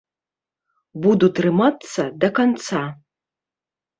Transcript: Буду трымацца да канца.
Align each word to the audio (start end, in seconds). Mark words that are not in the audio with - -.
Буду 1.03 1.27
трымацца 1.41 2.01
да 2.23 2.27
канца. 2.39 2.81